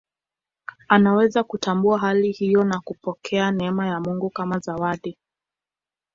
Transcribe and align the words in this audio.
Anaweza 0.87 1.43
kutambua 1.43 1.99
hali 1.99 2.31
hiyo 2.31 2.63
na 2.63 2.79
kupokea 2.79 3.51
neema 3.51 3.87
ya 3.87 3.99
Mungu 3.99 4.29
kama 4.29 4.59
zawadi. 4.59 5.17